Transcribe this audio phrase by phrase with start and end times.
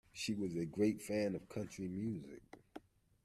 [0.13, 2.59] She was a great fan of country music